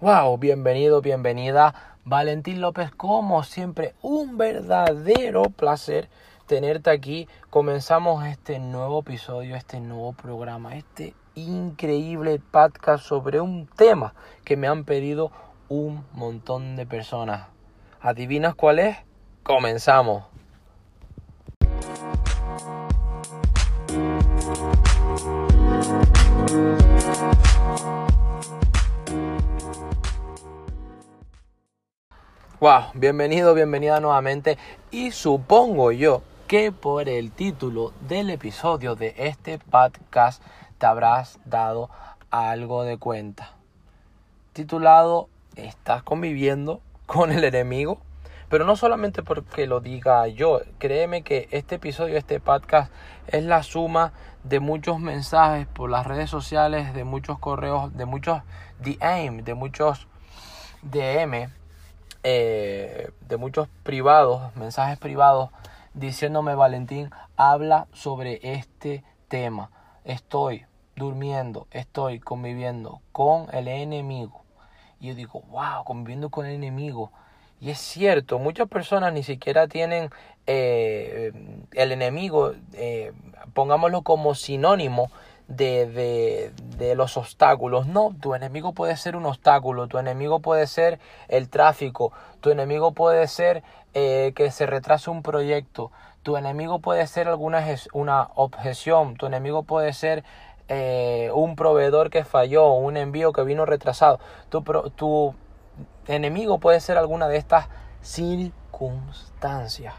[0.00, 1.74] Wow, bienvenido, bienvenida.
[2.06, 6.08] Valentín López, como siempre, un verdadero placer
[6.46, 7.28] tenerte aquí.
[7.50, 14.68] Comenzamos este nuevo episodio, este nuevo programa, este increíble podcast sobre un tema que me
[14.68, 15.32] han pedido
[15.68, 17.48] un montón de personas.
[18.00, 18.96] ¿Adivinas cuál es?
[19.42, 20.24] Comenzamos.
[32.94, 34.56] Bienvenido, bienvenida nuevamente
[34.92, 40.40] y supongo yo que por el título del episodio de este podcast
[40.78, 41.90] te habrás dado
[42.30, 43.54] algo de cuenta.
[44.52, 47.98] Titulado ¿Estás conviviendo con el enemigo?
[48.48, 52.92] Pero no solamente porque lo diga yo, créeme que este episodio, este podcast
[53.26, 54.12] es la suma
[54.44, 58.42] de muchos mensajes por las redes sociales, de muchos correos, de muchos
[58.78, 60.06] DM, de muchos
[60.82, 61.59] DM
[62.22, 65.50] eh, de muchos privados, mensajes privados,
[65.94, 69.70] diciéndome Valentín, habla sobre este tema.
[70.04, 74.42] Estoy durmiendo, estoy conviviendo con el enemigo.
[75.00, 77.10] Y yo digo, wow, conviviendo con el enemigo.
[77.60, 80.10] Y es cierto, muchas personas ni siquiera tienen
[80.46, 81.32] eh,
[81.72, 83.12] el enemigo, eh,
[83.54, 85.10] pongámoslo como sinónimo
[85.50, 87.86] de, de, de, los obstáculos.
[87.86, 90.98] No, tu enemigo puede ser un obstáculo, tu enemigo puede ser
[91.28, 93.62] el tráfico, tu enemigo puede ser
[93.92, 95.90] eh, que se retrase un proyecto,
[96.22, 100.24] tu enemigo puede ser alguna una objeción, tu enemigo puede ser
[100.68, 104.20] eh, un proveedor que falló, un envío que vino retrasado.
[104.50, 104.62] Tu,
[104.94, 105.34] tu
[106.06, 107.66] enemigo puede ser alguna de estas
[108.02, 109.94] circunstancias.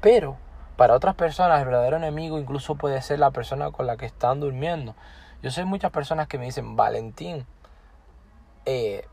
[0.00, 0.38] Pero
[0.82, 4.40] para otras personas el verdadero enemigo incluso puede ser la persona con la que están
[4.40, 4.96] durmiendo.
[5.40, 7.46] Yo sé muchas personas que me dicen, Valentín,
[8.66, 9.06] eh,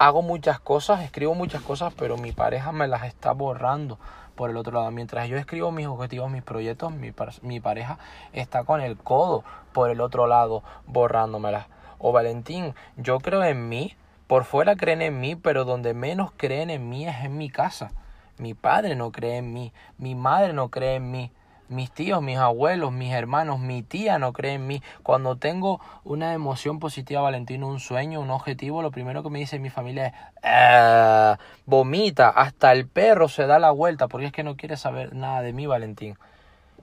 [0.00, 4.00] hago muchas cosas, escribo muchas cosas, pero mi pareja me las está borrando
[4.34, 4.90] por el otro lado.
[4.90, 7.12] Mientras yo escribo mis objetivos, mis proyectos, mi,
[7.42, 8.00] mi pareja
[8.32, 11.68] está con el codo por el otro lado borrándomelas.
[11.98, 13.94] O Valentín, yo creo en mí,
[14.26, 17.92] por fuera creen en mí, pero donde menos creen en mí es en mi casa.
[18.38, 21.32] Mi padre no cree en mí, mi madre no cree en mí,
[21.68, 24.82] mis tíos, mis abuelos, mis hermanos, mi tía no cree en mí.
[25.02, 29.58] Cuando tengo una emoción positiva, Valentino, un sueño, un objetivo, lo primero que me dice
[29.58, 30.14] mi familia es
[30.44, 35.14] ah, vomita, hasta el perro se da la vuelta porque es que no quiere saber
[35.14, 36.16] nada de mí, Valentín.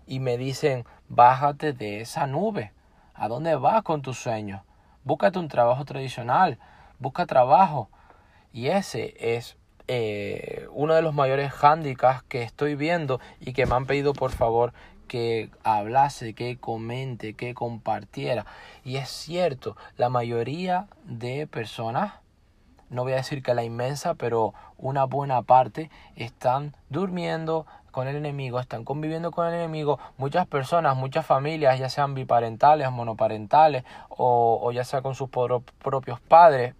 [0.06, 2.74] Y me dicen, bájate de esa nube.
[3.14, 4.62] ¿A dónde vas con tus sueños?
[5.04, 6.58] Búscate un trabajo tradicional,
[7.00, 7.90] busca trabajo.
[8.52, 13.76] Y ese es eh, uno de los mayores handicaps que estoy viendo y que me
[13.76, 14.74] han pedido por favor
[15.08, 18.46] que hablase, que comente, que compartiera.
[18.84, 22.14] Y es cierto, la mayoría de personas,
[22.90, 28.16] no voy a decir que la inmensa, pero una buena parte están durmiendo con el
[28.16, 30.00] enemigo, están conviviendo con el enemigo.
[30.18, 36.20] Muchas personas, muchas familias, ya sean biparentales, monoparentales o, o ya sea con sus propios
[36.22, 36.74] padres,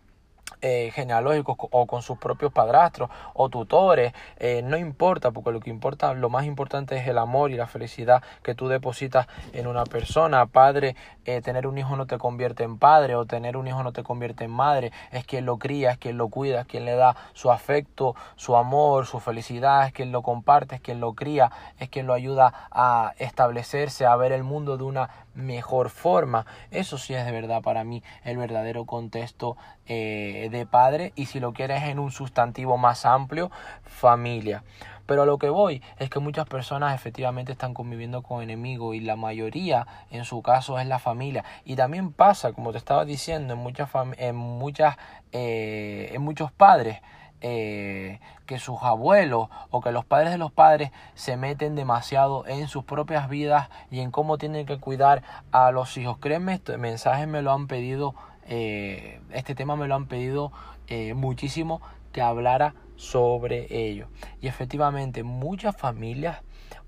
[0.62, 5.70] eh, genealógicos o con sus propios padrastros o tutores, eh, no importa, porque lo que
[5.70, 9.84] importa, lo más importante es el amor y la felicidad que tú depositas en una
[9.84, 10.46] persona.
[10.46, 10.96] Padre,
[11.26, 14.04] eh, tener un hijo no te convierte en padre o tener un hijo no te
[14.04, 17.16] convierte en madre, es quien lo cría, es quien lo cuida, es quien le da
[17.34, 21.90] su afecto, su amor, su felicidad, es quien lo comparte, es quien lo cría, es
[21.90, 26.46] quien lo ayuda a establecerse, a ver el mundo de una mejor forma.
[26.72, 31.40] Eso sí es de verdad para mí el verdadero contexto eh, de padre y si
[31.40, 33.52] lo quieres en un sustantivo más amplio,
[33.84, 34.64] familia.
[35.06, 39.02] Pero a lo que voy es que muchas personas efectivamente están conviviendo con enemigos y
[39.02, 41.44] la mayoría en su caso es la familia.
[41.66, 44.96] Y también pasa, como te estaba diciendo, en muchas, en muchas,
[45.34, 47.02] eh, en muchos padres
[47.46, 52.70] eh, que sus abuelos o que los padres de los padres se meten demasiado en
[52.70, 56.18] sus propias vidas y en cómo tienen que cuidar a los hijos.
[56.20, 58.16] Créeme, este mensaje me lo han pedido,
[58.48, 60.54] eh, este tema me lo han pedido
[60.88, 61.82] eh, muchísimo
[62.14, 64.08] que hablara sobre ello.
[64.40, 66.42] Y efectivamente, muchas familias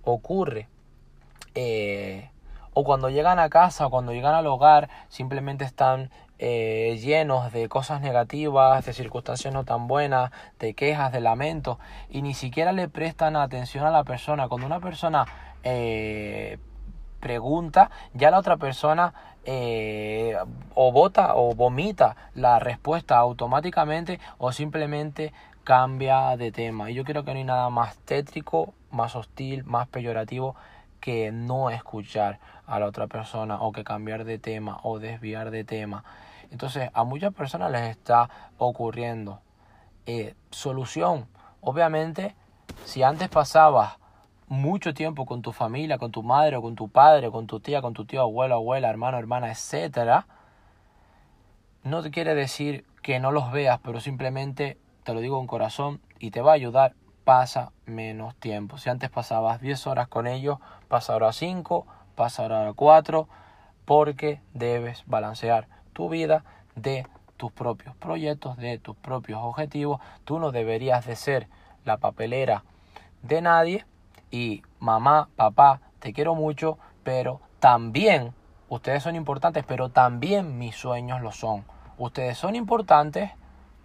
[0.03, 0.69] ocurre
[2.73, 7.69] o cuando llegan a casa o cuando llegan al hogar simplemente están eh, llenos de
[7.69, 11.77] cosas negativas, de circunstancias no tan buenas, de quejas, de lamentos,
[12.09, 14.47] y ni siquiera le prestan atención a la persona.
[14.47, 15.25] Cuando una persona
[15.63, 16.57] eh,
[17.19, 19.13] pregunta, ya la otra persona
[19.45, 20.35] eh,
[20.73, 25.33] o vota o vomita la respuesta automáticamente o simplemente
[25.63, 26.91] cambia de tema.
[26.91, 30.55] Y yo creo que no hay nada más tétrico, más hostil, más peyorativo
[30.99, 35.63] que no escuchar a la otra persona o que cambiar de tema o desviar de
[35.63, 36.03] tema.
[36.51, 39.41] Entonces a muchas personas les está ocurriendo.
[40.05, 41.27] Eh, solución,
[41.61, 42.35] obviamente,
[42.85, 43.97] si antes pasabas
[44.47, 47.81] mucho tiempo con tu familia, con tu madre o con tu padre, con tu tía,
[47.81, 50.27] con tu tío, abuelo, abuela, hermano, hermana, etcétera,
[51.83, 56.01] no te quiere decir que no los veas, pero simplemente te lo digo con corazón
[56.19, 58.77] y te va a ayudar, pasa menos tiempo.
[58.77, 63.27] Si antes pasabas 10 horas con ellos, pasa ahora 5, pasa ahora 4,
[63.85, 66.43] porque debes balancear tu vida
[66.75, 67.07] de
[67.37, 70.01] tus propios proyectos, de tus propios objetivos.
[70.25, 71.47] Tú no deberías de ser
[71.85, 72.65] la papelera
[73.23, 73.85] de nadie
[74.29, 78.33] y mamá, papá, te quiero mucho, pero también
[78.67, 81.63] ustedes son importantes, pero también mis sueños lo son.
[81.97, 83.31] Ustedes son importantes,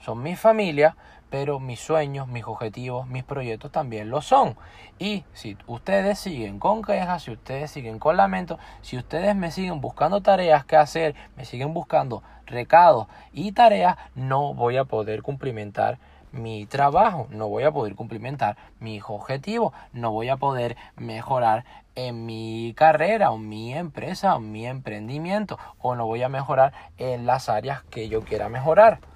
[0.01, 0.97] son mi familia,
[1.31, 4.57] pero mis sueños, mis objetivos, mis proyectos también lo son.
[4.99, 9.81] Y si ustedes siguen con quejas, si ustedes siguen con lamentos, si ustedes me siguen
[9.81, 15.99] buscando tareas que hacer, me siguen buscando recados y tareas, no voy a poder cumplimentar
[16.33, 21.65] mi trabajo, no voy a poder cumplimentar mis objetivos, no voy a poder mejorar
[21.95, 27.27] en mi carrera o mi empresa o mi emprendimiento o no voy a mejorar en
[27.27, 29.10] las áreas que yo quiera mejorar.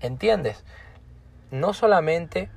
[0.00, 0.64] ¿Entiendes?
[1.50, 2.48] No solamente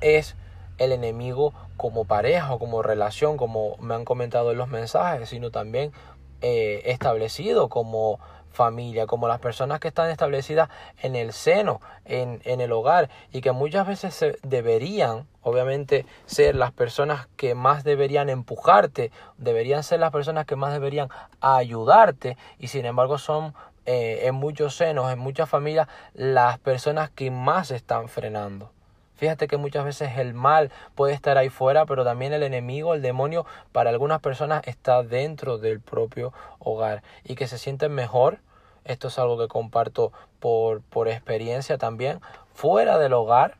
[0.00, 0.36] es
[0.78, 5.50] el enemigo como pareja o como relación, como me han comentado en los mensajes, sino
[5.50, 5.92] también
[6.40, 8.18] eh, establecido como
[8.50, 10.68] familia, como las personas que están establecidas
[11.02, 16.56] en el seno, en, en el hogar, y que muchas veces se deberían, obviamente, ser
[16.56, 21.10] las personas que más deberían empujarte, deberían ser las personas que más deberían
[21.40, 23.54] ayudarte, y sin embargo son
[23.92, 28.70] eh, en muchos senos, en muchas familias, las personas que más están frenando.
[29.16, 33.02] Fíjate que muchas veces el mal puede estar ahí fuera, pero también el enemigo, el
[33.02, 38.38] demonio, para algunas personas está dentro del propio hogar y que se sienten mejor.
[38.84, 42.20] Esto es algo que comparto por, por experiencia también.
[42.54, 43.56] Fuera del hogar,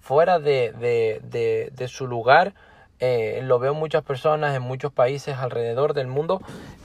[0.00, 2.54] fuera de, de, de, su lugar,
[2.98, 6.40] eh, lo veo muchas personas en muchos países alrededor del mundo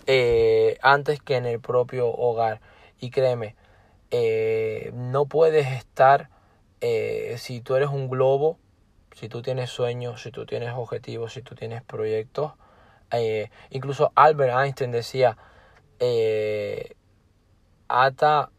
[0.07, 2.59] eh, antes que en el propio hogar.
[3.01, 3.55] Y créeme,
[4.11, 6.29] eh, no puedes estar
[6.81, 8.59] eh, si tú eres un globo,
[9.13, 12.53] si tú tienes sueños, si tú tienes objetivos, si tú tienes proyectos.
[13.11, 15.35] Eh, incluso Albert Einstein decía,
[17.87, 18.51] ata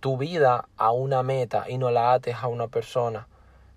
[0.00, 3.28] tu vida a una meta y no la ates a una persona.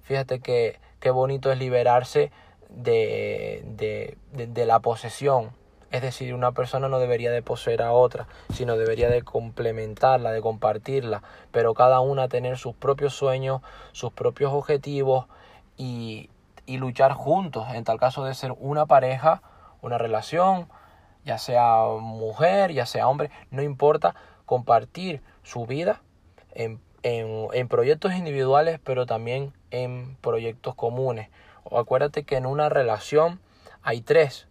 [0.04, 2.32] Fíjate que qué bonito es liberarse
[2.70, 5.52] de, de, de la posesión,
[5.92, 10.42] es decir, una persona no debería de poseer a otra, sino debería de complementarla, de
[10.42, 13.62] compartirla, pero cada una tener sus propios sueños,
[13.94, 15.28] sus propios objetivos
[15.78, 16.30] y,
[16.66, 19.42] y luchar juntos, en tal caso de ser una pareja,
[19.82, 20.68] una relación,
[21.24, 26.02] ya sea mujer, ya sea hombre, no importa, compartir su vida
[26.54, 31.30] en, en, en proyectos individuales, pero también en proyectos comunes.
[31.64, 33.40] O acuérdate que en una relación
[33.84, 34.48] hay tres,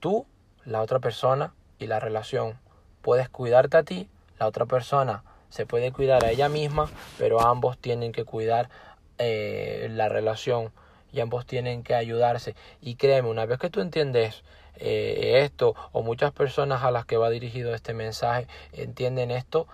[0.00, 0.26] tú,
[0.64, 2.58] la otra persona y la relación.
[3.02, 7.76] Puedes cuidarte a ti, la otra persona se puede cuidar a ella misma, pero ambos
[7.76, 8.70] tienen que cuidar
[9.18, 10.72] eh, la relación
[11.12, 12.54] y ambos tienen que ayudarse.
[12.80, 14.44] Y créeme, una vez que tú entiendes
[14.76, 19.66] eh, esto, o muchas personas a las que va dirigido este mensaje entienden esto,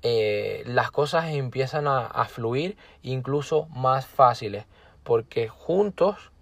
[0.00, 4.64] eh, las cosas empiezan a, a fluir incluso más fáciles,
[5.02, 6.32] porque juntos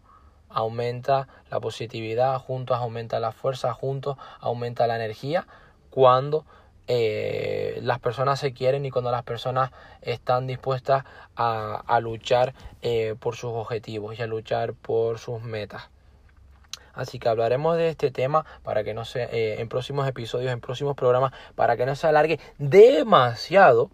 [0.49, 5.47] aumenta la positividad, juntos aumenta la fuerza, juntos aumenta la energía
[5.91, 6.45] cuando
[6.89, 9.71] eh, las personas se quieren y cuando las personas
[10.03, 15.91] están dispuestas a, luchar eh, por sus objetivos y a luchar por sus metas.
[16.95, 20.61] Así que hablaremos de este tema para que no se, eh, en próximos episodios, en
[20.61, 23.91] próximos programas, para que no se alargue demasiado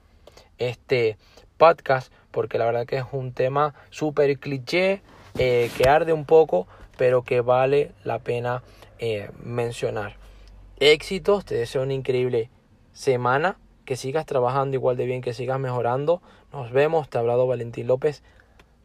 [0.59, 1.17] este
[1.57, 5.03] podcast, porque la verdad que es un tema súper cliché,
[5.39, 8.63] eh, que arde un poco, pero que vale la pena
[8.99, 10.17] eh, mencionar.
[10.79, 12.51] Éxitos, te deseo una increíble
[12.93, 16.23] semana, que sigas trabajando igual de bien, que sigas mejorando.
[16.53, 18.23] Nos vemos, te ha hablado Valentín López,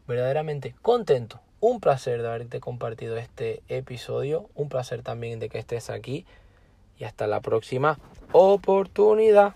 [0.06, 1.40] verdaderamente contento.
[1.60, 6.24] Un placer de haberte compartido este episodio, un placer también de que estés aquí
[6.98, 7.98] y hasta la próxima
[8.32, 9.54] oportunidad.